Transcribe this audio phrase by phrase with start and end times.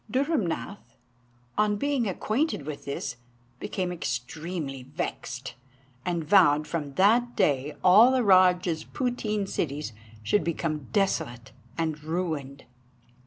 [0.11, 0.95] Dhurrumnath,
[1.59, 3.17] on being acquainted with this,
[3.59, 5.53] became extremely vexed,
[6.03, 9.93] and vowed that from that day all the rajah's putteen cities
[10.23, 12.63] should become desolate and ruined.